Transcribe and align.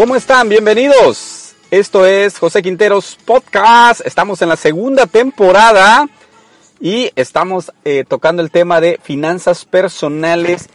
¿Cómo 0.00 0.16
están? 0.16 0.48
Bienvenidos. 0.48 1.54
Esto 1.70 2.06
es 2.06 2.38
José 2.38 2.62
Quinteros 2.62 3.18
Podcast. 3.22 4.00
Estamos 4.06 4.40
en 4.40 4.48
la 4.48 4.56
segunda 4.56 5.06
temporada 5.06 6.08
y 6.80 7.10
estamos 7.16 7.70
eh, 7.84 8.06
tocando 8.08 8.40
el 8.40 8.50
tema 8.50 8.80
de 8.80 8.98
finanzas 9.02 9.66
personales 9.66 10.70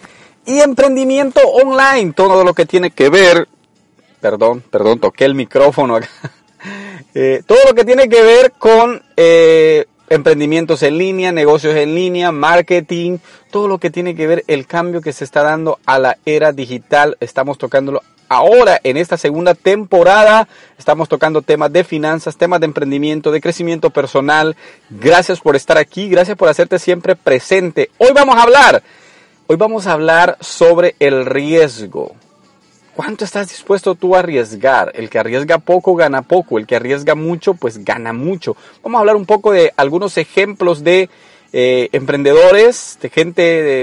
y 0.46 0.60
emprendimiento 0.60 1.40
online. 1.42 2.14
Todo 2.14 2.44
lo 2.44 2.54
que 2.54 2.68
tiene 2.68 2.92
que 2.92 3.10
ver, 3.10 3.48
perdón, 4.22 4.64
perdón, 4.70 5.00
toqué 5.00 5.26
el 5.26 5.34
micrófono 5.34 5.96
acá. 5.96 6.10
Eh, 7.18 7.44
todo 7.46 7.60
lo 7.66 7.74
que 7.74 7.86
tiene 7.86 8.10
que 8.10 8.22
ver 8.22 8.52
con 8.52 9.02
eh, 9.16 9.86
emprendimientos 10.10 10.84
en 10.84 10.98
línea, 10.98 11.32
negocios 11.32 11.76
en 11.76 11.96
línea, 11.96 12.32
marketing, 12.32 13.18
todo 13.52 13.68
lo 13.68 13.78
que 13.78 13.90
tiene 13.90 14.16
que 14.16 14.28
ver 14.28 14.44
el 14.48 14.68
cambio 14.68 15.02
que 15.02 15.14
se 15.14 15.24
está 15.24 15.44
dando 15.44 15.80
a 15.86 16.00
la 16.00 16.18
era 16.26 16.52
digital. 16.52 17.18
Estamos 17.20 17.58
tocándolo 17.58 18.02
ahora 18.30 18.80
en 18.84 18.98
esta 18.98 19.18
segunda 19.18 19.54
temporada. 19.54 20.48
Estamos 20.78 21.10
tocando 21.10 21.42
temas 21.42 21.72
de 21.72 21.84
finanzas, 21.84 22.38
temas 22.38 22.60
de 22.60 22.66
emprendimiento, 22.66 23.32
de 23.32 23.42
crecimiento 23.42 23.90
personal. 23.90 24.56
Gracias 24.90 25.40
por 25.40 25.56
estar 25.56 25.78
aquí, 25.78 26.10
gracias 26.10 26.38
por 26.38 26.50
hacerte 26.50 26.80
siempre 26.80 27.16
presente. 27.16 27.90
Hoy 27.98 28.12
vamos 28.14 28.36
a 28.36 28.44
hablar, 28.44 28.84
hoy 29.48 29.56
vamos 29.56 29.88
a 29.88 29.94
hablar 29.94 30.38
sobre 30.42 30.96
el 31.00 31.26
riesgo. 31.26 32.16
¿Cuánto 32.96 33.26
estás 33.26 33.50
dispuesto 33.50 33.96
tú 33.96 34.16
a 34.16 34.20
arriesgar? 34.20 34.94
El 34.96 35.10
que 35.10 35.20
arriesga 35.20 35.58
poco 35.58 35.96
gana 35.96 36.22
poco, 36.22 36.58
el 36.58 36.66
que 36.66 36.78
arriesga 36.78 37.14
mucho 37.14 37.54
pues 37.54 37.84
gana 37.84 38.14
mucho. 38.14 38.56
Vamos 38.84 38.98
a 38.98 39.02
hablar 39.02 39.18
un 39.18 39.26
poco 39.26 39.52
de 39.52 39.74
algunos 39.76 40.18
ejemplos 40.18 40.82
de 40.82 41.10
eh, 41.52 41.90
emprendedores, 41.92 42.98
de 43.02 43.10
gente 43.10 43.42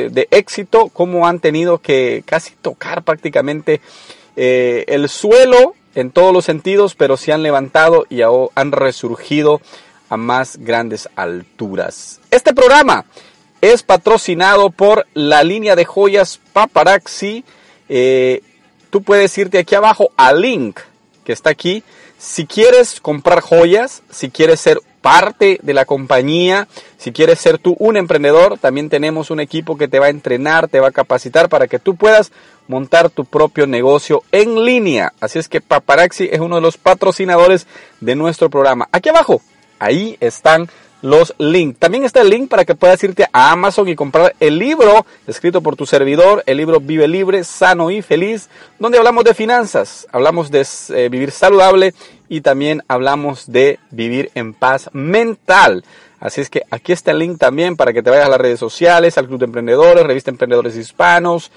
de, 0.09 0.29
éxito, 0.31 0.89
cómo 0.89 1.27
han 1.27 1.41
tenido 1.41 1.77
que 1.77 2.23
casi 2.25 2.55
tocar 2.55 3.03
prácticamente 3.03 3.83
eh, 4.35 4.87
el 4.89 5.11
suelo 5.11 5.75
en 5.95 6.11
todos 6.11 6.33
los 6.33 6.47
sentidos, 6.47 6.95
pero 6.95 7.19
se 7.19 7.35
han 7.35 7.43
levantado 7.43 8.07
y 8.09 8.23
han 8.23 8.73
resurgido 8.73 9.61
a 10.09 10.17
más 10.17 10.57
grandes 10.57 11.11
alturas. 11.17 12.19
Este 12.31 12.55
programa 12.55 13.05
es 13.61 13.83
patrocinado 13.83 14.71
por 14.71 15.07
la 15.13 15.43
línea 15.43 15.77
de 15.77 15.85
joyas 15.85 16.41
Paparazzi. 16.55 17.45
Eh, 17.91 18.41
tú 18.93 19.03
puedes 19.03 19.37
irte 19.39 19.59
aquí 19.59 19.75
abajo 19.75 20.11
al 20.19 20.43
link 20.43 20.79
que 21.25 21.33
está 21.33 21.49
aquí. 21.49 21.83
Si 22.19 22.47
quieres 22.47 23.01
comprar 23.01 23.41
joyas, 23.41 24.03
si 24.11 24.29
quieres 24.29 24.61
ser 24.61 24.81
parte 25.01 25.59
de 25.63 25.73
la 25.73 25.87
compañía, 25.87 26.69
si 26.99 27.11
quieres 27.11 27.41
ser 27.41 27.59
tú 27.59 27.75
un 27.79 27.97
emprendedor, 27.97 28.59
también 28.59 28.91
tenemos 28.91 29.31
un 29.31 29.41
equipo 29.41 29.79
que 29.79 29.89
te 29.89 29.99
va 29.99 30.07
a 30.07 30.11
entrenar, 30.11 30.69
te 30.69 30.79
va 30.79 30.89
a 30.89 30.93
capacitar 30.93 31.49
para 31.49 31.69
que 31.69 31.79
tú 31.79 31.97
puedas 31.97 32.33
montar 32.69 33.09
tu 33.09 33.25
propio 33.25 33.67
negocio 33.67 34.25
en 34.31 34.63
línea. 34.63 35.15
Así 35.21 35.39
es 35.39 35.49
que 35.49 35.63
Paparazzi 35.63 36.29
es 36.31 36.41
uno 36.41 36.57
de 36.57 36.63
los 36.63 36.77
patrocinadores 36.77 37.67
de 38.01 38.15
nuestro 38.15 38.51
programa. 38.51 38.89
Aquí 38.93 39.09
abajo, 39.09 39.41
ahí 39.79 40.19
están 40.21 40.69
los 41.03 41.35
links. 41.39 41.79
También 41.79 42.05
está 42.05 42.23
el 42.23 42.31
link 42.31 42.49
para 42.49 42.65
que 42.65 42.75
puedas 42.75 43.03
irte 43.05 43.27
a 43.33 43.51
Amazon 43.51 43.89
y 43.89 43.95
comprar 43.95 44.35
el 44.41 44.59
libro 44.59 45.05
escrito 45.27 45.61
por 45.61 45.77
tu 45.77 45.85
servidor, 45.85 46.43
el 46.47 46.57
libro 46.57 46.81
Vive 46.81 47.09
Libre, 47.09 47.45
Sano 47.45 47.91
y 47.91 48.01
Feliz, 48.01 48.49
donde 48.79 48.99
hablamos 48.99 49.25
de 49.25 49.35
finanzas, 49.35 50.07
hablamos 50.13 50.51
de 50.51 50.67
eh, 50.91 51.09
vivir 51.11 51.33
saludable 51.33 51.93
y 52.29 52.41
también 52.41 52.83
hablamos 52.89 53.51
de 53.51 53.79
vivir 53.91 54.31
en 54.35 54.55
paz 54.55 54.89
mental. 54.93 55.85
Así 56.21 56.41
es 56.41 56.49
que 56.49 56.63
aquí 56.71 56.93
está 56.93 57.11
el 57.11 57.19
link 57.19 57.39
también 57.39 57.77
para 57.77 57.93
que 57.93 58.03
te 58.03 58.09
vayas 58.09 58.27
a 58.27 58.31
las 58.31 58.41
redes 58.41 58.61
sociales, 58.61 59.19
al 59.19 59.27
Club 59.27 59.41
de 59.41 59.47
Emprendedores, 59.47 60.07
Revista 60.07 60.31
Emprendedores 60.31 60.77
Hispanos. 60.77 61.51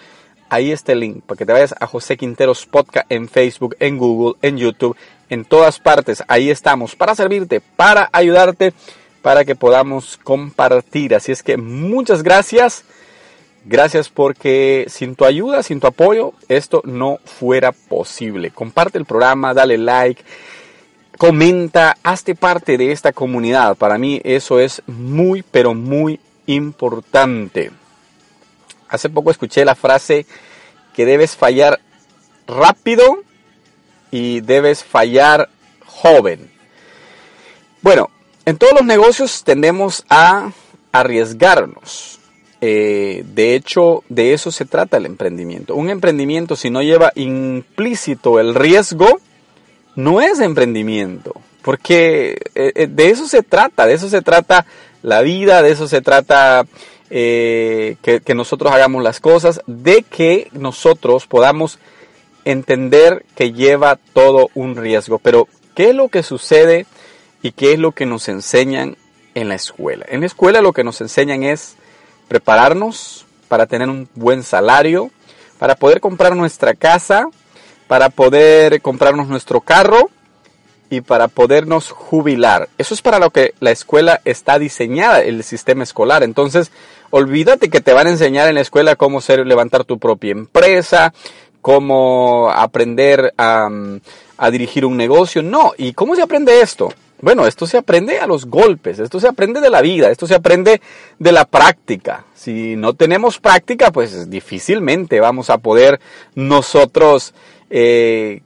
Ahí 0.49 0.71
está 0.71 0.91
el 0.91 1.01
link 1.01 1.23
para 1.23 1.37
que 1.37 1.45
te 1.45 1.53
vayas 1.53 1.75
a 1.79 1.85
José 1.85 2.17
Quinteros 2.17 2.65
Podcast 2.65 3.05
en 3.11 3.29
Facebook, 3.29 3.75
en 3.79 3.99
Google, 3.99 4.35
en 4.41 4.57
YouTube, 4.57 4.97
en 5.29 5.45
todas 5.45 5.79
partes. 5.79 6.23
Ahí 6.27 6.49
estamos 6.49 6.95
para 6.95 7.13
servirte, 7.13 7.61
para 7.61 8.09
ayudarte 8.11 8.73
para 9.25 9.43
que 9.43 9.55
podamos 9.55 10.17
compartir. 10.17 11.15
Así 11.15 11.31
es 11.31 11.41
que 11.41 11.57
muchas 11.57 12.21
gracias. 12.21 12.83
Gracias 13.65 14.07
porque 14.07 14.85
sin 14.87 15.15
tu 15.15 15.25
ayuda, 15.25 15.63
sin 15.63 15.79
tu 15.79 15.87
apoyo, 15.87 16.33
esto 16.47 16.83
no 16.85 17.17
fuera 17.25 17.71
posible. 17.71 18.51
Comparte 18.51 18.99
el 18.99 19.05
programa, 19.05 19.55
dale 19.55 19.79
like, 19.79 20.23
comenta, 21.17 21.97
hazte 22.03 22.35
parte 22.35 22.77
de 22.77 22.91
esta 22.91 23.13
comunidad. 23.13 23.75
Para 23.77 23.97
mí 23.97 24.21
eso 24.23 24.59
es 24.59 24.83
muy, 24.85 25.41
pero 25.41 25.73
muy 25.73 26.19
importante. 26.45 27.71
Hace 28.89 29.09
poco 29.09 29.31
escuché 29.31 29.65
la 29.65 29.73
frase 29.73 30.27
que 30.93 31.03
debes 31.03 31.35
fallar 31.35 31.79
rápido 32.45 33.23
y 34.11 34.41
debes 34.41 34.83
fallar 34.83 35.49
joven. 35.83 36.51
Bueno, 37.81 38.11
en 38.45 38.57
todos 38.57 38.73
los 38.73 38.85
negocios 38.85 39.43
tendemos 39.43 40.05
a 40.09 40.51
arriesgarnos. 40.91 42.19
Eh, 42.61 43.23
de 43.33 43.55
hecho, 43.55 44.03
de 44.09 44.33
eso 44.33 44.51
se 44.51 44.65
trata 44.65 44.97
el 44.97 45.05
emprendimiento. 45.05 45.75
Un 45.75 45.89
emprendimiento, 45.89 46.55
si 46.55 46.69
no 46.69 46.81
lleva 46.81 47.11
implícito 47.15 48.39
el 48.39 48.55
riesgo, 48.55 49.19
no 49.95 50.21
es 50.21 50.39
emprendimiento. 50.39 51.33
Porque 51.61 52.37
eh, 52.55 52.71
eh, 52.75 52.87
de 52.87 53.09
eso 53.09 53.27
se 53.27 53.43
trata, 53.43 53.85
de 53.85 53.93
eso 53.93 54.09
se 54.09 54.21
trata 54.21 54.65
la 55.01 55.21
vida, 55.21 55.61
de 55.61 55.71
eso 55.71 55.87
se 55.87 56.01
trata 56.01 56.65
que, 57.07 57.97
que 58.01 58.35
nosotros 58.35 58.73
hagamos 58.73 59.03
las 59.03 59.19
cosas, 59.19 59.61
de 59.67 60.01
que 60.01 60.49
nosotros 60.51 61.27
podamos 61.27 61.79
entender 62.45 63.25
que 63.35 63.51
lleva 63.51 63.99
todo 64.13 64.49
un 64.55 64.75
riesgo. 64.75 65.19
Pero, 65.19 65.47
¿qué 65.75 65.89
es 65.89 65.95
lo 65.95 66.09
que 66.09 66.23
sucede? 66.23 66.87
¿Y 67.45 67.51
qué 67.51 67.73
es 67.73 67.79
lo 67.79 67.91
que 67.91 68.07
nos 68.07 68.27
enseñan 68.27 68.97
en 69.35 69.49
la 69.49 69.53
escuela? 69.53 70.03
En 70.09 70.21
la 70.21 70.25
escuela 70.25 70.61
lo 70.61 70.73
que 70.73 70.83
nos 70.83 70.99
enseñan 71.01 71.43
es 71.43 71.75
prepararnos 72.27 73.27
para 73.47 73.67
tener 73.67 73.87
un 73.87 74.09
buen 74.15 74.41
salario, 74.41 75.11
para 75.59 75.75
poder 75.75 75.99
comprar 75.99 76.35
nuestra 76.35 76.73
casa, 76.73 77.29
para 77.85 78.09
poder 78.09 78.81
comprarnos 78.81 79.27
nuestro 79.27 79.61
carro 79.61 80.09
y 80.89 81.01
para 81.01 81.27
podernos 81.27 81.91
jubilar. 81.91 82.67
Eso 82.79 82.95
es 82.95 83.03
para 83.03 83.19
lo 83.19 83.29
que 83.29 83.53
la 83.59 83.69
escuela 83.69 84.21
está 84.25 84.57
diseñada, 84.57 85.21
el 85.21 85.43
sistema 85.43 85.83
escolar. 85.83 86.23
Entonces, 86.23 86.71
olvídate 87.11 87.69
que 87.69 87.79
te 87.79 87.93
van 87.93 88.07
a 88.07 88.09
enseñar 88.09 88.49
en 88.49 88.55
la 88.55 88.61
escuela 88.61 88.95
cómo 88.95 89.21
ser, 89.21 89.45
levantar 89.45 89.83
tu 89.83 89.99
propia 89.99 90.31
empresa, 90.31 91.13
cómo 91.61 92.49
aprender 92.49 93.35
a, 93.37 93.69
a 94.35 94.49
dirigir 94.49 94.83
un 94.83 94.97
negocio. 94.97 95.43
No, 95.43 95.73
¿y 95.77 95.93
cómo 95.93 96.15
se 96.15 96.23
aprende 96.23 96.61
esto? 96.61 96.91
Bueno, 97.21 97.47
esto 97.47 97.65
se 97.65 97.77
aprende 97.77 98.19
a 98.19 98.27
los 98.27 98.45
golpes, 98.45 98.99
esto 98.99 99.19
se 99.19 99.27
aprende 99.27 99.61
de 99.61 99.69
la 99.69 99.81
vida, 99.81 100.11
esto 100.11 100.27
se 100.27 100.35
aprende 100.35 100.81
de 101.17 101.31
la 101.31 101.45
práctica. 101.45 102.25
Si 102.35 102.75
no 102.75 102.93
tenemos 102.93 103.39
práctica, 103.39 103.91
pues 103.91 104.29
difícilmente 104.29 105.19
vamos 105.19 105.49
a 105.49 105.57
poder 105.57 105.99
nosotros 106.35 107.33
eh, 107.69 108.41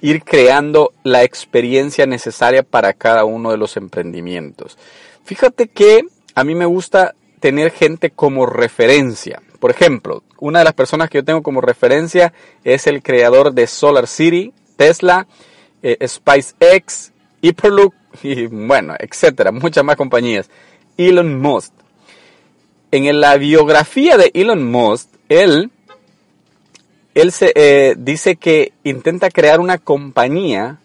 ir 0.00 0.22
creando 0.22 0.92
la 1.02 1.22
experiencia 1.22 2.06
necesaria 2.06 2.62
para 2.62 2.92
cada 2.92 3.24
uno 3.24 3.50
de 3.50 3.56
los 3.56 3.76
emprendimientos. 3.76 4.76
Fíjate 5.24 5.68
que 5.68 6.02
a 6.34 6.44
mí 6.44 6.54
me 6.54 6.66
gusta 6.66 7.14
tener 7.40 7.70
gente 7.70 8.10
como 8.10 8.46
referencia. 8.46 9.40
Por 9.60 9.70
ejemplo, 9.70 10.22
una 10.38 10.58
de 10.58 10.66
las 10.66 10.74
personas 10.74 11.08
que 11.08 11.18
yo 11.18 11.24
tengo 11.24 11.42
como 11.42 11.62
referencia 11.62 12.34
es 12.64 12.86
el 12.86 13.02
creador 13.02 13.54
de 13.54 13.66
Solar 13.66 14.06
City, 14.06 14.52
Tesla, 14.76 15.26
eh, 15.82 16.06
SpaceX, 16.06 17.12
Hyperloop 17.44 17.92
y 18.22 18.46
bueno, 18.46 18.94
etcétera, 18.98 19.52
muchas 19.52 19.84
más 19.84 19.96
compañías. 19.96 20.48
Elon 20.96 21.40
Musk. 21.40 21.72
En 22.90 23.20
la 23.20 23.36
biografía 23.36 24.16
de 24.16 24.30
Elon 24.34 24.70
Musk, 24.70 25.08
él, 25.28 25.70
él 27.14 27.32
se, 27.32 27.52
eh, 27.54 27.96
dice 27.98 28.36
que 28.36 28.72
intenta 28.84 29.30
crear 29.30 29.60
una 29.60 29.78
compañía 29.78 30.78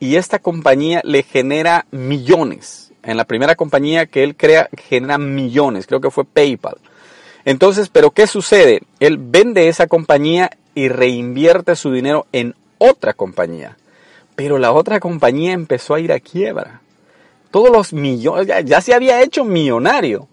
y 0.00 0.16
esta 0.16 0.38
compañía 0.38 1.00
le 1.04 1.22
genera 1.22 1.86
millones. 1.90 2.92
En 3.02 3.16
la 3.16 3.24
primera 3.24 3.54
compañía 3.54 4.06
que 4.06 4.24
él 4.24 4.36
crea 4.36 4.68
genera 4.88 5.16
millones, 5.16 5.86
creo 5.86 6.00
que 6.00 6.10
fue 6.10 6.24
PayPal. 6.24 6.78
Entonces, 7.44 7.88
pero 7.88 8.10
¿qué 8.10 8.26
sucede? 8.26 8.82
Él 8.98 9.18
vende 9.20 9.68
esa 9.68 9.86
compañía 9.86 10.50
y 10.74 10.88
reinvierte 10.88 11.76
su 11.76 11.92
dinero 11.92 12.26
en 12.32 12.56
otra 12.78 13.12
compañía. 13.12 13.76
Pero 14.36 14.58
la 14.58 14.72
otra 14.72 15.00
compañía 15.00 15.52
empezó 15.52 15.94
a 15.94 16.00
ir 16.00 16.12
a 16.12 16.20
quiebra. 16.20 16.82
Todos 17.50 17.70
los 17.70 17.92
millones, 17.92 18.46
ya, 18.64 18.80
se 18.80 18.94
había 18.94 19.22
hecho 19.22 19.44
millonario. 19.44 20.28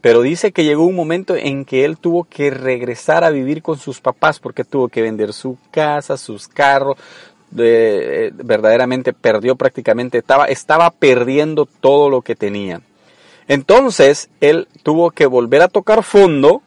Pero 0.00 0.22
dice 0.22 0.52
que 0.52 0.64
llegó 0.64 0.84
un 0.84 0.96
momento 0.96 1.36
en 1.36 1.64
que 1.64 1.84
él 1.84 1.98
tuvo 1.98 2.24
que 2.24 2.50
regresar 2.50 3.24
a 3.24 3.30
vivir 3.30 3.62
con 3.62 3.78
sus 3.78 4.00
papás 4.00 4.38
porque 4.38 4.64
tuvo 4.64 4.88
que 4.88 5.02
vender 5.02 5.32
su 5.32 5.56
casa, 5.70 6.16
sus 6.16 6.48
carros, 6.48 6.96
de, 7.50 8.32
verdaderamente 8.34 9.12
perdió 9.12 9.56
prácticamente, 9.56 10.18
estaba, 10.18 10.46
estaba 10.46 10.90
perdiendo 10.90 11.66
todo 11.66 12.10
lo 12.10 12.22
que 12.22 12.34
tenía. 12.34 12.82
Entonces 13.48 14.30
él 14.40 14.68
tuvo 14.82 15.10
que 15.10 15.26
volver 15.26 15.62
a 15.62 15.68
tocar 15.68 16.02
fondo 16.02 16.62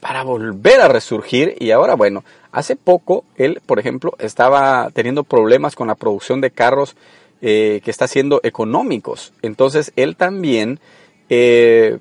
para 0.00 0.22
volver 0.22 0.80
a 0.80 0.88
resurgir 0.88 1.56
y 1.58 1.70
ahora 1.70 1.94
bueno, 1.94 2.24
hace 2.54 2.76
poco 2.76 3.24
él, 3.36 3.60
por 3.66 3.78
ejemplo, 3.78 4.14
estaba 4.18 4.88
teniendo 4.94 5.24
problemas 5.24 5.74
con 5.74 5.88
la 5.88 5.96
producción 5.96 6.40
de 6.40 6.52
carros 6.52 6.96
eh, 7.42 7.80
que 7.84 7.90
está 7.90 8.06
siendo 8.06 8.40
económicos. 8.44 9.32
Entonces 9.42 9.92
él 9.96 10.16
también 10.16 10.78
eh, 11.28 11.98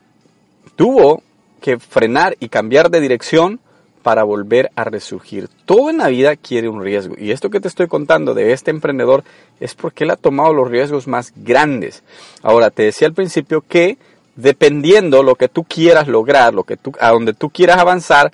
tuvo 0.76 1.24
que 1.60 1.80
frenar 1.80 2.38
y 2.40 2.50
cambiar 2.50 2.92
de 2.92 3.02
dirección 3.02 3.60
para 4.04 4.24
volver 4.24 4.70
a 4.76 4.84
resurgir. 4.84 5.50
Todo 5.66 5.90
en 5.90 5.98
la 5.98 6.10
vida 6.10 6.36
quiere 6.36 6.70
un 6.70 6.84
riesgo. 6.84 7.16
Y 7.18 7.32
esto 7.32 7.50
que 7.50 7.60
te 7.60 7.68
estoy 7.68 7.88
contando 7.88 8.36
de 8.36 8.54
este 8.54 8.70
emprendedor 8.70 9.24
es 9.60 9.74
porque 9.74 10.04
él 10.04 10.12
ha 10.12 10.18
tomado 10.18 10.54
los 10.54 10.70
riesgos 10.70 11.08
más 11.08 11.34
grandes. 11.36 12.04
Ahora, 12.44 12.70
te 12.70 12.84
decía 12.84 13.08
al 13.08 13.14
principio 13.14 13.64
que 13.68 13.98
dependiendo 14.36 15.24
lo 15.24 15.36
que 15.36 15.48
tú 15.48 15.64
quieras 15.64 16.08
lograr, 16.08 16.54
lo 16.54 16.64
que 16.64 16.78
tú, 16.78 16.92
a 17.00 17.10
donde 17.10 17.34
tú 17.34 17.50
quieras 17.50 17.78
avanzar, 17.80 18.32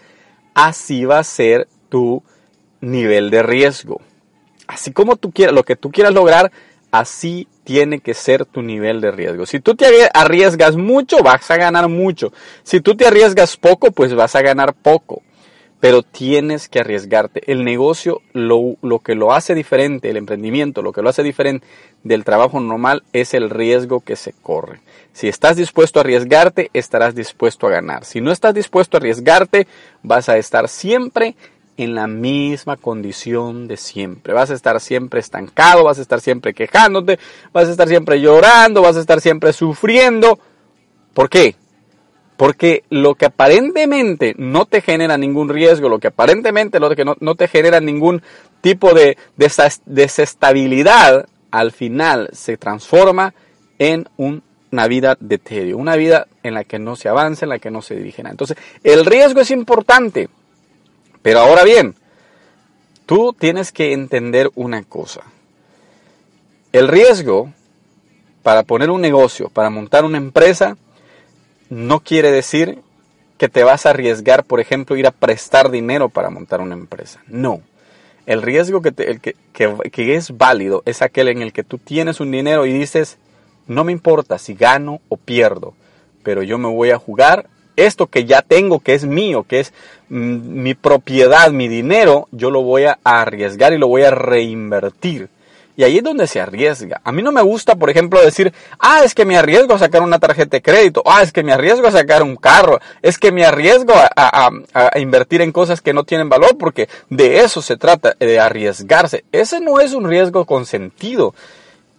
así 0.54 1.06
va 1.06 1.20
a 1.20 1.24
ser 1.24 1.68
tu 1.90 2.24
nivel 2.82 3.30
de 3.30 3.44
riesgo. 3.44 4.02
Así 4.68 4.94
como 4.94 5.16
tú 5.16 5.32
quieras, 5.32 5.54
lo 5.54 5.64
que 5.64 5.76
tú 5.76 5.92
quieras 5.92 6.14
lograr, 6.14 6.52
así 6.92 7.48
tiene 7.64 8.00
que 8.00 8.14
ser 8.14 8.46
tu 8.46 8.62
nivel 8.62 9.02
de 9.02 9.12
riesgo. 9.12 9.46
Si 9.46 9.60
tú 9.60 9.76
te 9.76 9.86
arriesgas 10.14 10.76
mucho, 10.76 11.24
vas 11.24 11.50
a 11.50 11.58
ganar 11.58 11.90
mucho. 11.90 12.32
Si 12.64 12.80
tú 12.80 12.96
te 12.96 13.08
arriesgas 13.08 13.58
poco, 13.58 13.92
pues 13.92 14.14
vas 14.14 14.36
a 14.36 14.42
ganar 14.42 14.74
poco 14.74 15.24
pero 15.80 16.04
tienes 16.04 16.68
que 16.68 16.80
arriesgarte. 16.80 17.42
El 17.52 17.64
negocio, 17.64 18.22
lo, 18.34 18.76
lo, 18.82 19.00
que 19.00 19.16
lo 19.16 19.32
hace 19.32 19.56
diferente, 19.56 20.10
el 20.10 20.18
emprendimiento, 20.18 20.82
lo 20.82 20.92
que 20.92 21.02
lo 21.02 21.10
hace 21.10 21.24
diferente 21.24 21.66
del 22.04 22.26
trabajo 22.26 22.60
normal 22.60 23.04
es 23.14 23.34
el 23.34 23.50
riesgo 23.50 24.02
que 24.02 24.16
se 24.16 24.34
corre. 24.34 24.82
Si 25.14 25.28
estás 25.28 25.56
dispuesto 25.56 26.00
a 26.00 26.02
arriesgarte, 26.02 26.70
estarás 26.74 27.16
dispuesto 27.16 27.68
a 27.68 27.72
ganar. 27.72 28.04
Si 28.04 28.20
no 28.20 28.32
estás 28.32 28.54
dispuesto 28.54 28.98
a 28.98 29.00
arriesgarte, 29.00 29.68
vas 30.04 30.28
a 30.28 30.38
estar 30.38 30.68
siempre 30.68 31.36
en 31.80 31.96
la 31.96 32.08
misma 32.08 32.76
condición 32.76 33.70
de 33.70 33.78
siempre. 33.78 34.34
Vas 34.34 34.52
a 34.52 34.54
estar 34.54 34.82
siempre 34.82 35.22
estancado, 35.22 35.86
vas 35.86 35.98
a 35.98 36.02
estar 36.02 36.20
siempre 36.20 36.54
quejándote, 36.54 37.18
vas 37.54 37.70
a 37.70 37.72
estar 37.72 37.88
siempre 37.88 38.20
llorando, 38.20 38.82
vas 38.82 38.98
a 38.98 39.00
estar 39.00 39.22
siempre 39.22 39.54
sufriendo. 39.54 40.38
¿Por 41.14 41.30
qué? 41.30 41.56
Porque 42.36 42.84
lo 42.90 43.16
que 43.16 43.28
aparentemente 43.28 44.36
no 44.38 44.66
te 44.66 44.82
genera 44.82 45.18
ningún 45.18 45.48
riesgo, 45.48 45.88
lo 45.88 46.00
que 46.00 46.08
aparentemente 46.08 46.82
lo 46.82 46.94
que 46.94 47.06
no, 47.06 47.36
te 47.36 47.48
genera 47.48 47.80
ningún 47.80 48.24
tipo 48.60 48.94
de, 48.94 49.18
desestabilidad, 49.86 51.30
al 51.50 51.72
final 51.72 52.30
se 52.34 52.58
transforma 52.58 53.34
en 53.78 54.10
una 54.18 54.88
vida 54.90 55.16
de 55.18 55.38
tedio, 55.38 55.78
una 55.78 55.96
vida 55.96 56.28
en 56.44 56.56
la 56.56 56.66
que 56.66 56.78
no 56.78 56.98
se 56.98 57.08
avanza, 57.08 57.46
en 57.46 57.50
la 57.50 57.60
que 57.60 57.72
no 57.72 57.82
se 57.82 57.96
dirige 57.96 58.22
nada. 58.22 58.32
Entonces, 58.32 58.58
el 58.84 59.06
riesgo 59.06 59.40
es 59.40 59.52
importante, 59.52 60.28
pero 61.22 61.40
ahora 61.40 61.64
bien, 61.64 61.96
tú 63.06 63.36
tienes 63.38 63.72
que 63.72 63.94
entender 63.94 64.52
una 64.56 64.84
cosa. 64.84 65.22
El 66.72 66.88
riesgo 66.88 67.52
para 68.44 68.64
poner 68.64 68.90
un 68.90 69.02
negocio, 69.02 69.50
para 69.50 69.70
montar 69.70 70.06
una 70.06 70.18
empresa, 70.18 70.78
no 71.70 72.00
quiere 72.00 72.32
decir 72.32 72.80
que 73.38 73.50
te 73.50 73.64
vas 73.64 73.86
a 73.86 73.92
arriesgar, 73.92 74.44
por 74.44 74.60
ejemplo, 74.60 74.98
ir 74.98 75.08
a 75.08 75.12
prestar 75.12 75.72
dinero 75.72 76.10
para 76.10 76.30
montar 76.30 76.62
una 76.62 76.76
empresa. 76.76 77.22
No. 77.28 77.62
El 78.26 78.42
riesgo 78.42 78.82
que, 78.82 78.94
el 78.98 79.22
que, 79.22 79.36
que, 79.54 80.16
es 80.16 80.38
válido 80.38 80.84
es 80.86 81.02
aquel 81.02 81.30
en 81.30 81.42
el 81.42 81.54
que 81.54 81.64
tú 81.64 81.78
tienes 81.78 82.20
un 82.20 82.32
dinero 82.32 82.66
y 82.66 82.74
dices, 82.74 83.18
no 83.66 83.84
me 83.84 83.92
importa 83.92 84.38
si 84.38 84.54
gano 84.54 85.00
o 85.10 85.18
pierdo, 85.18 85.74
pero 86.22 86.44
yo 86.44 86.58
me 86.58 86.68
voy 86.68 86.92
a 86.92 87.00
jugar 87.00 87.50
esto 87.86 88.08
que 88.08 88.26
ya 88.26 88.42
tengo, 88.42 88.80
que 88.80 88.94
es 88.94 89.06
mío, 89.06 89.46
que 89.48 89.62
es 89.62 89.74
mm, 90.10 90.62
mi 90.62 90.74
propiedad, 90.74 91.52
mi 91.52 91.68
dinero, 91.68 92.28
yo 92.32 92.52
lo 92.52 92.62
voy 92.62 92.86
a 92.86 93.00
arriesgar 93.04 93.74
y 93.74 93.78
lo 93.78 93.88
voy 93.88 94.04
a 94.04 94.12
reinvertir. 94.12 95.30
Y 95.80 95.86
ahí 95.86 96.00
es 96.00 96.04
donde 96.04 96.28
se 96.28 96.42
arriesga. 96.42 97.00
A 97.06 97.14
mí 97.14 97.22
no 97.22 97.32
me 97.32 97.42
gusta, 97.42 97.78
por 97.78 97.90
ejemplo, 97.90 98.20
decir, 98.20 98.52
ah, 98.80 99.00
es 99.06 99.16
que 99.16 99.24
me 99.24 99.38
arriesgo 99.38 99.74
a 99.74 99.80
sacar 99.80 100.02
una 100.02 100.20
tarjeta 100.20 100.58
de 100.58 100.62
crédito, 100.62 101.02
ah, 101.06 101.22
es 101.22 101.32
que 101.32 101.42
me 101.42 101.54
arriesgo 101.54 101.88
a 101.88 101.92
sacar 101.92 102.22
un 102.22 102.36
carro, 102.36 102.82
es 103.02 103.18
que 103.18 103.32
me 103.32 103.46
arriesgo 103.46 103.94
a, 103.96 104.50
invertir 104.98 105.40
en 105.40 105.54
cosas 105.54 105.80
que 105.80 105.94
no 105.94 106.04
tienen 106.04 106.28
valor, 106.28 106.58
porque 106.58 106.90
de 107.10 107.40
eso 107.40 107.62
se 107.62 107.78
trata, 107.78 108.14
de 108.20 108.42
arriesgarse. 108.42 109.24
Ese 109.32 109.62
no 109.62 109.80
es 109.80 109.94
un 109.94 110.06
riesgo 110.10 110.44
consentido. 110.44 111.34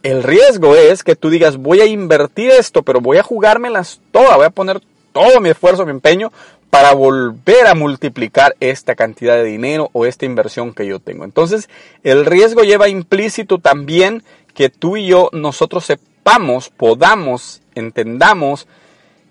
El 0.03 0.25
riesgo 0.25 0.77
es 0.77 1.03
que 1.03 1.17
tú 1.17 1.31
digas, 1.31 1.57
voy 1.57 1.81
a 1.81 1.87
invertir 1.87 2.51
esto, 2.51 2.83
pero 2.83 3.01
voy 3.01 3.17
a 3.17 3.23
jugármelas 3.23 4.03
todas, 4.13 4.37
voy 4.37 4.45
a 4.45 4.51
poner 4.51 4.83
todo 5.13 5.41
mi 5.41 5.51
esfuerzo, 5.51 5.85
mi 5.85 5.93
empeño 5.93 6.33
para 6.71 6.95
volver 6.95 7.67
a 7.67 7.75
multiplicar 7.75 8.55
esta 8.61 8.95
cantidad 8.95 9.35
de 9.35 9.45
dinero 9.45 9.91
o 9.93 10.07
esta 10.07 10.25
inversión 10.25 10.73
que 10.73 10.87
yo 10.87 11.01
tengo. 11.01 11.25
Entonces, 11.25 11.69
el 12.05 12.25
riesgo 12.25 12.63
lleva 12.63 12.89
implícito 12.89 13.59
también 13.59 14.23
que 14.55 14.71
tú 14.71 14.97
y 14.97 15.07
yo 15.07 15.31
nosotros 15.33 15.85
sepamos, 15.85 16.71
podamos, 16.71 17.61
entendamos 17.75 18.69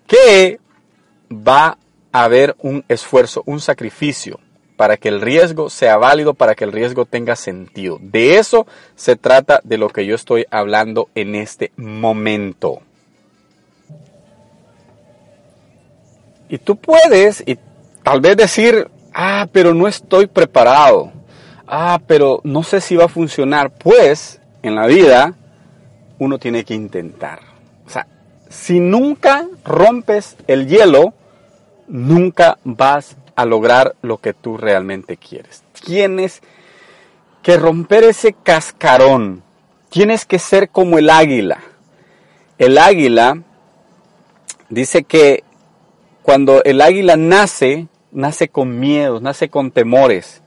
que 0.06 0.60
va 1.32 1.78
a 2.12 2.24
haber 2.24 2.56
un 2.60 2.84
esfuerzo, 2.90 3.44
un 3.46 3.62
sacrificio 3.62 4.40
para 4.76 4.98
que 4.98 5.10
el 5.10 5.22
riesgo 5.22 5.70
sea 5.70 5.98
válido, 5.98 6.34
para 6.34 6.56
que 6.56 6.64
el 6.64 6.72
riesgo 6.72 7.06
tenga 7.06 7.36
sentido. 7.36 8.00
De 8.02 8.38
eso 8.38 8.66
se 8.96 9.16
trata 9.16 9.62
de 9.64 9.78
lo 9.78 9.90
que 9.90 10.06
yo 10.06 10.16
estoy 10.16 10.46
hablando 10.52 11.10
en 11.16 11.36
este 11.36 11.72
momento. 11.76 12.82
Y 16.50 16.58
tú 16.58 16.76
puedes 16.76 17.44
y 17.46 17.58
tal 18.04 18.22
vez 18.22 18.36
decir, 18.36 18.90
ah, 19.14 19.48
pero 19.52 19.74
no 19.74 19.88
estoy 19.88 20.28
preparado. 20.28 21.12
Ah, 21.68 22.02
pero 22.08 22.42
no 22.44 22.64
sé 22.64 22.82
si 22.82 22.96
va 22.96 23.06
a 23.06 23.10
funcionar. 23.10 23.72
Pues 23.72 24.42
en 24.64 24.76
la 24.76 24.88
vida 24.88 25.36
uno 26.18 26.40
tiene 26.40 26.66
que 26.66 26.74
intentar. 26.74 27.40
O 27.86 27.90
sea, 27.90 28.08
si 28.50 28.80
nunca 28.80 29.48
rompes 29.64 30.36
el 30.48 30.68
hielo, 30.68 31.14
nunca 31.88 32.58
vas 32.64 33.16
a 33.36 33.46
lograr 33.46 33.96
lo 34.02 34.18
que 34.18 34.34
tú 34.34 34.58
realmente 34.58 35.18
quieres. 35.18 35.64
Tienes 35.86 36.42
que 37.44 37.58
romper 37.58 38.04
ese 38.04 38.34
cascarón. 38.34 39.44
Tienes 39.90 40.26
que 40.26 40.40
ser 40.40 40.70
como 40.70 40.98
el 40.98 41.10
águila. 41.10 41.60
El 42.58 42.78
águila 42.78 43.42
dice 44.70 45.04
que 45.04 45.44
cuando 46.30 46.64
el 46.64 46.80
águila 46.80 47.18
nace, 47.18 47.88
nace 48.12 48.50
con 48.50 48.80
miedos, 48.80 49.20
nace 49.20 49.50
con 49.50 49.72
temores. 49.72 50.44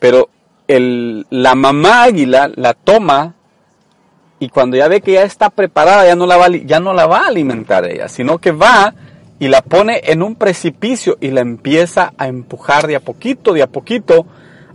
Pero 0.00 0.28
el, 0.66 1.24
la 1.30 1.54
mamá 1.54 2.02
águila 2.02 2.50
la 2.56 2.74
toma 2.74 3.36
y 4.40 4.48
cuando 4.48 4.76
ya 4.76 4.88
ve 4.88 5.02
que 5.02 5.12
ya 5.12 5.22
está 5.22 5.50
preparada, 5.50 6.04
ya 6.04 6.16
no, 6.16 6.26
la 6.26 6.36
va, 6.36 6.48
ya 6.48 6.80
no 6.80 6.94
la 6.94 7.06
va 7.06 7.18
a 7.18 7.26
alimentar 7.28 7.88
ella, 7.88 8.08
sino 8.08 8.38
que 8.38 8.50
va 8.50 8.92
y 9.38 9.46
la 9.46 9.62
pone 9.62 10.00
en 10.02 10.20
un 10.20 10.34
precipicio 10.34 11.16
y 11.20 11.28
la 11.28 11.42
empieza 11.42 12.12
a 12.18 12.26
empujar 12.26 12.88
de 12.88 12.96
a 12.96 13.00
poquito, 13.00 13.52
de 13.52 13.62
a 13.62 13.68
poquito, 13.68 14.26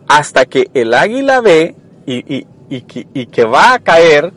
hasta 0.08 0.46
que 0.46 0.72
el 0.74 0.94
águila 0.94 1.42
ve 1.42 1.76
y, 2.06 2.34
y, 2.34 2.48
y 2.70 3.26
que 3.26 3.44
va 3.44 3.74
a 3.74 3.80
caer 3.80 4.32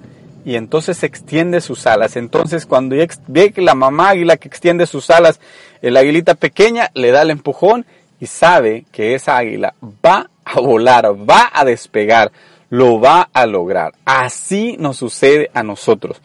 y 0.45 0.57
entonces 0.57 1.03
extiende 1.03 1.61
sus 1.61 1.87
alas. 1.87 2.17
Entonces 2.17 2.67
cuando 2.67 2.97
ve 3.29 3.53
que 3.53 3.63
la 3.63 3.75
mamá 3.75 4.11
águila 4.11 4.37
que 4.37 4.49
extiende 4.49 4.87
sus 4.87 5.11
alas, 5.11 5.41
el 5.81 5.97
aguilita 5.97 6.35
pequeña 6.35 6.91
le 6.95 7.11
da 7.11 7.23
el 7.23 7.31
empujón 7.31 7.87
y 8.21 8.27
sabe 8.27 8.85
que 8.93 9.15
esa 9.15 9.37
águila 9.37 9.75
va 10.05 10.31
a 10.45 10.61
volar, 10.61 11.07
va 11.29 11.51
a 11.53 11.65
despegar, 11.65 12.33
lo 12.71 13.01
va 13.01 13.29
a 13.33 13.47
lograr. 13.47 13.93
Así 14.05 14.77
nos 14.79 14.97
sucede 14.97 15.51
a 15.55 15.63
nosotros. 15.63 16.21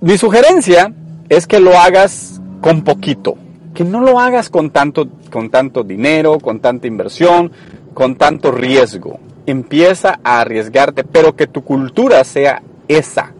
Mi 0.00 0.18
sugerencia 0.18 0.92
es 1.28 1.46
que 1.46 1.60
lo 1.60 1.78
hagas 1.78 2.40
con 2.60 2.82
poquito, 2.82 3.36
que 3.74 3.84
no 3.84 4.00
lo 4.00 4.20
hagas 4.20 4.50
con 4.50 4.70
tanto, 4.70 5.08
con 5.30 5.50
tanto 5.50 5.82
dinero, 5.82 6.38
con 6.38 6.60
tanta 6.60 6.86
inversión, 6.86 7.50
con 7.94 8.16
tanto 8.16 8.50
riesgo. 8.50 9.18
Empieza 9.46 10.18
a 10.22 10.40
arriesgarte, 10.40 11.04
pero 11.04 11.36
que 11.36 11.46
tu 11.46 11.62
cultura 11.62 12.24
sea 12.24 12.62
esa, 12.88 13.32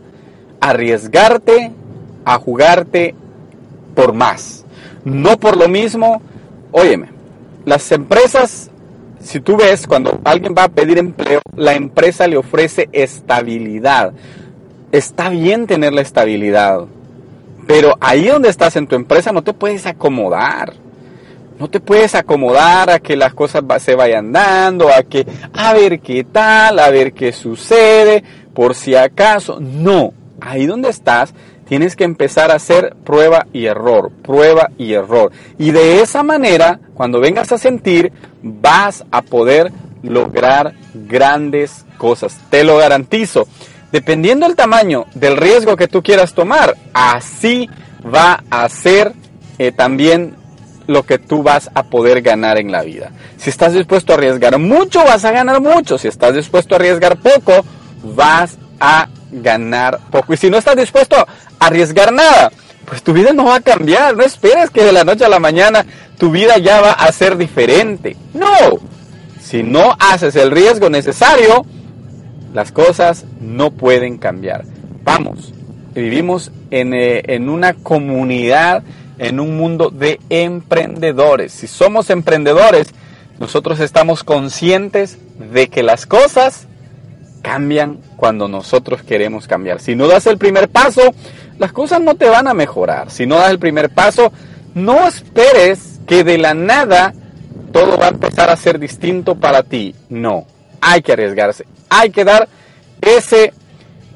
arriesgarte 0.60 1.72
a 2.24 2.38
jugarte 2.38 3.14
por 3.94 4.12
más. 4.12 4.64
No 5.04 5.38
por 5.38 5.56
lo 5.56 5.68
mismo, 5.68 6.20
óyeme, 6.72 7.08
las 7.64 7.90
empresas, 7.92 8.70
si 9.20 9.40
tú 9.40 9.56
ves, 9.56 9.86
cuando 9.86 10.20
alguien 10.24 10.54
va 10.56 10.64
a 10.64 10.68
pedir 10.68 10.98
empleo, 10.98 11.40
la 11.56 11.74
empresa 11.74 12.26
le 12.26 12.36
ofrece 12.36 12.88
estabilidad. 12.92 14.12
Está 14.92 15.28
bien 15.28 15.66
tener 15.66 15.92
la 15.92 16.00
estabilidad, 16.00 16.86
pero 17.66 17.96
ahí 18.00 18.26
donde 18.26 18.48
estás 18.48 18.76
en 18.76 18.86
tu 18.86 18.94
empresa 18.94 19.32
no 19.32 19.42
te 19.42 19.52
puedes 19.52 19.86
acomodar. 19.86 20.74
No 21.58 21.68
te 21.70 21.80
puedes 21.80 22.14
acomodar 22.14 22.90
a 22.90 22.98
que 22.98 23.16
las 23.16 23.32
cosas 23.32 23.64
se 23.78 23.94
vayan 23.94 24.30
dando, 24.30 24.90
a 24.90 25.02
que 25.02 25.26
a 25.54 25.72
ver 25.72 26.00
qué 26.00 26.22
tal, 26.24 26.78
a 26.78 26.90
ver 26.90 27.14
qué 27.14 27.32
sucede, 27.32 28.22
por 28.56 28.74
si 28.74 28.96
acaso. 28.96 29.60
No, 29.60 30.14
ahí 30.40 30.64
donde 30.64 30.88
estás 30.88 31.34
tienes 31.68 31.94
que 31.94 32.04
empezar 32.04 32.50
a 32.50 32.54
hacer 32.54 32.96
prueba 33.04 33.46
y 33.52 33.66
error, 33.66 34.10
prueba 34.22 34.70
y 34.78 34.94
error. 34.94 35.30
Y 35.58 35.72
de 35.72 36.00
esa 36.00 36.22
manera, 36.22 36.80
cuando 36.94 37.20
vengas 37.20 37.52
a 37.52 37.58
sentir, 37.58 38.12
vas 38.42 39.04
a 39.10 39.20
poder 39.20 39.72
lograr 40.02 40.72
grandes 40.94 41.84
cosas. 41.98 42.38
Te 42.48 42.64
lo 42.64 42.78
garantizo. 42.78 43.46
Dependiendo 43.92 44.46
del 44.46 44.56
tamaño 44.56 45.04
del 45.14 45.36
riesgo 45.36 45.76
que 45.76 45.88
tú 45.88 46.02
quieras 46.02 46.32
tomar, 46.32 46.76
así 46.94 47.68
va 48.02 48.42
a 48.48 48.66
ser 48.70 49.12
eh, 49.58 49.70
también 49.70 50.34
lo 50.86 51.02
que 51.02 51.18
tú 51.18 51.42
vas 51.42 51.70
a 51.74 51.82
poder 51.82 52.22
ganar 52.22 52.58
en 52.58 52.72
la 52.72 52.82
vida. 52.82 53.10
Si 53.36 53.50
estás 53.50 53.74
dispuesto 53.74 54.12
a 54.12 54.16
arriesgar 54.16 54.58
mucho, 54.58 55.04
vas 55.04 55.24
a 55.24 55.32
ganar 55.32 55.60
mucho. 55.60 55.98
Si 55.98 56.08
estás 56.08 56.34
dispuesto 56.34 56.74
a 56.74 56.78
arriesgar 56.78 57.18
poco, 57.18 57.64
vas 58.14 58.58
a 58.80 59.08
ganar 59.30 60.00
poco. 60.10 60.34
Y 60.34 60.36
si 60.36 60.50
no 60.50 60.58
estás 60.58 60.76
dispuesto 60.76 61.16
a 61.16 61.26
arriesgar 61.66 62.12
nada, 62.12 62.50
pues 62.84 63.02
tu 63.02 63.12
vida 63.12 63.32
no 63.32 63.46
va 63.46 63.56
a 63.56 63.60
cambiar. 63.60 64.16
No 64.16 64.22
esperes 64.22 64.70
que 64.70 64.84
de 64.84 64.92
la 64.92 65.04
noche 65.04 65.24
a 65.24 65.28
la 65.28 65.38
mañana 65.38 65.84
tu 66.18 66.30
vida 66.30 66.58
ya 66.58 66.80
va 66.80 66.92
a 66.92 67.10
ser 67.12 67.36
diferente. 67.36 68.16
No. 68.34 68.78
Si 69.42 69.62
no 69.62 69.96
haces 69.98 70.34
el 70.36 70.50
riesgo 70.50 70.90
necesario, 70.90 71.64
las 72.52 72.72
cosas 72.72 73.24
no 73.40 73.70
pueden 73.70 74.18
cambiar. 74.18 74.64
Vamos, 75.04 75.52
vivimos 75.94 76.50
en, 76.70 76.94
eh, 76.94 77.22
en 77.26 77.48
una 77.48 77.74
comunidad, 77.74 78.82
en 79.18 79.38
un 79.38 79.56
mundo 79.56 79.90
de 79.90 80.20
emprendedores. 80.30 81.52
Si 81.52 81.68
somos 81.68 82.10
emprendedores, 82.10 82.88
nosotros 83.38 83.78
estamos 83.80 84.24
conscientes 84.24 85.18
de 85.52 85.68
que 85.68 85.82
las 85.82 86.06
cosas 86.06 86.66
cambian 87.46 88.00
cuando 88.16 88.48
nosotros 88.48 89.04
queremos 89.04 89.46
cambiar. 89.46 89.78
Si 89.78 89.94
no 89.94 90.08
das 90.08 90.26
el 90.26 90.36
primer 90.36 90.68
paso, 90.68 91.14
las 91.60 91.70
cosas 91.70 92.00
no 92.00 92.16
te 92.16 92.28
van 92.28 92.48
a 92.48 92.54
mejorar. 92.54 93.08
Si 93.08 93.24
no 93.24 93.36
das 93.36 93.52
el 93.52 93.60
primer 93.60 93.88
paso, 93.88 94.32
no 94.74 95.06
esperes 95.06 96.00
que 96.08 96.24
de 96.24 96.38
la 96.38 96.54
nada 96.54 97.14
todo 97.72 97.98
va 97.98 98.06
a 98.06 98.08
empezar 98.08 98.50
a 98.50 98.56
ser 98.56 98.80
distinto 98.80 99.36
para 99.36 99.62
ti. 99.62 99.94
No, 100.08 100.44
hay 100.80 101.02
que 101.02 101.12
arriesgarse. 101.12 101.66
Hay 101.88 102.10
que 102.10 102.24
dar 102.24 102.48
ese 103.00 103.52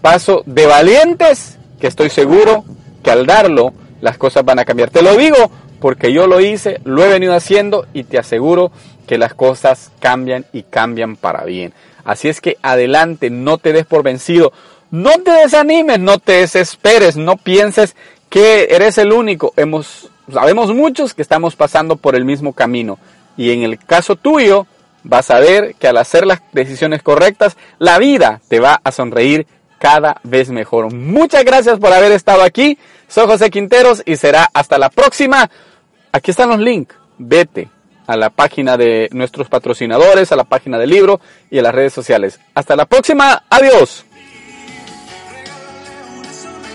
paso 0.01 0.43
de 0.45 0.67
valientes 0.67 1.57
que 1.79 1.87
estoy 1.87 2.11
seguro 2.11 2.65
que 3.05 3.13
al 3.13 3.27
darlo 3.27 3.73
las 4.01 4.19
cosas 4.19 4.45
van 4.45 4.59
a 4.59 4.65
cambiar. 4.65 4.91
Te 4.91 5.03
lo 5.03 5.17
digo 5.17 5.53
porque 5.79 6.13
yo 6.13 6.27
lo 6.27 6.41
hice, 6.41 6.81
lo 6.83 7.05
he 7.05 7.09
venido 7.09 7.37
haciendo 7.37 7.87
y 7.93 8.03
te 8.03 8.19
aseguro 8.19 8.73
que 9.07 9.19
las 9.19 9.35
cosas 9.35 9.93
cambian 10.01 10.47
y 10.53 10.65
cambian 10.65 11.15
para 11.15 11.45
bien. 11.45 11.73
Así 12.05 12.29
es 12.29 12.41
que 12.41 12.57
adelante, 12.63 13.31
no 13.31 13.59
te 13.59 13.73
des 13.73 13.87
por 13.87 14.03
vencido, 14.03 14.53
no 14.91 15.19
te 15.19 15.31
desanimes, 15.31 15.99
no 15.99 16.19
te 16.19 16.33
desesperes, 16.33 17.17
no 17.17 17.37
pienses 17.37 17.97
que 18.29 18.69
eres 18.71 18.99
el 18.99 19.13
único. 19.13 19.53
Hemos, 19.57 20.11
sabemos 20.33 20.75
muchos 20.75 21.15
que 21.15 21.23
estamos 21.23 21.57
pasando 21.57 21.97
por 21.97 22.17
el 22.17 22.25
mismo 22.25 22.53
camino 22.53 22.99
y 23.37 23.53
en 23.53 23.63
el 23.63 23.79
caso 23.79 24.17
tuyo 24.17 24.67
vas 25.03 25.31
a 25.31 25.41
ver 25.41 25.75
que 25.77 25.89
al 25.89 25.97
hacer 25.97 26.27
las 26.27 26.41
decisiones 26.53 27.03
correctas, 27.03 27.57
la 27.79 27.99
vida 27.99 28.41
te 28.49 28.61
va 28.61 28.81
a 28.83 28.93
sonreír 28.93 29.47
cada 29.79 30.21
vez 30.25 30.51
mejor. 30.51 30.93
Muchas 30.93 31.45
gracias 31.45 31.79
por 31.79 31.93
haber 31.93 32.13
estado 32.13 32.43
aquí. 32.43 32.79
Soy 33.09 33.27
José 33.27 33.51
Quinteros 33.51 34.03
y 34.05 34.17
será 34.17 34.49
hasta 34.53 34.79
la 34.79 34.91
próxima. 34.91 35.51
Aquí 36.13 36.31
están 36.33 36.51
los 36.51 36.59
links. 36.59 36.95
Vete 37.19 37.69
a 38.11 38.17
la 38.17 38.31
página 38.31 38.77
de 38.77 39.09
nuestros 39.13 39.49
patrocinadores, 39.49 40.33
a 40.33 40.37
la 40.37 40.43
página 40.43 40.79
del 40.79 40.91
libro 40.91 41.21
y 41.49 41.61
a 41.61 41.63
las 41.63 41.73
redes 41.73 41.93
sociales. 41.93 42.41
Hasta 42.55 42.75
la 42.75 42.85
próxima. 42.85 43.45
Adiós. 43.49 44.05